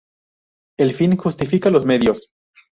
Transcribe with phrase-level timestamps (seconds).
[0.79, 2.31] El fin justifica los medios